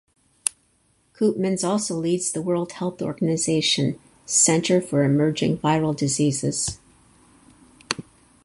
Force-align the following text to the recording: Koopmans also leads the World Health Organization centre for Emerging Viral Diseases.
Koopmans 1.13 1.63
also 1.63 1.93
leads 1.95 2.31
the 2.31 2.41
World 2.41 2.71
Health 2.71 3.03
Organization 3.03 3.99
centre 4.25 4.81
for 4.81 5.03
Emerging 5.03 5.59
Viral 5.59 5.95
Diseases. 5.95 6.79